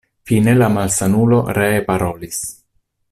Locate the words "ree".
1.59-1.85